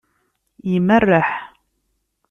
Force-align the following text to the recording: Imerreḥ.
Imerreḥ. 0.73 1.29